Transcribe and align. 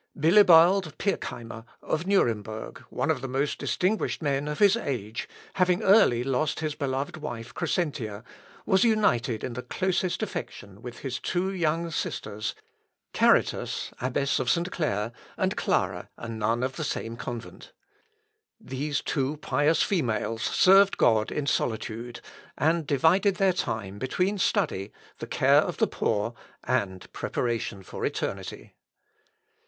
Bilibald 0.19 0.97
Pirckheimer, 0.97 1.63
of 1.83 2.07
Nuremberg, 2.07 2.79
one 2.89 3.11
of 3.11 3.21
the 3.21 3.27
most 3.27 3.59
distinguished 3.59 4.19
men 4.19 4.47
of 4.47 4.57
his 4.57 4.75
age, 4.75 5.29
having 5.53 5.83
early 5.83 6.23
lost 6.23 6.59
his 6.59 6.73
beloved 6.73 7.17
wife 7.17 7.53
Crescentia, 7.53 8.23
was 8.65 8.83
united 8.83 9.43
in 9.43 9.53
the 9.53 9.61
closest 9.61 10.23
affection 10.23 10.81
with 10.81 11.01
his 11.01 11.19
two 11.19 11.51
young 11.53 11.91
sisters, 11.91 12.55
Charitas, 13.13 13.91
abbess 14.01 14.39
of 14.39 14.49
St. 14.49 14.71
Clair, 14.71 15.11
and 15.37 15.55
Clara, 15.55 16.09
a 16.17 16.27
nun 16.27 16.63
of 16.63 16.77
the 16.77 16.83
same 16.83 17.15
convent. 17.15 17.71
These 18.59 19.01
two 19.01 19.37
pious 19.37 19.83
females 19.83 20.41
served 20.41 20.97
God 20.97 21.31
in 21.31 21.45
solitude, 21.45 22.21
and 22.57 22.87
divided 22.87 23.35
their 23.35 23.53
time 23.53 23.99
between 23.99 24.39
study, 24.39 24.91
the 25.19 25.27
care 25.27 25.61
of 25.61 25.77
the 25.77 25.85
poor, 25.85 26.33
and 26.63 27.13
preparation 27.13 27.83
for 27.83 28.03
eternity. 28.03 28.73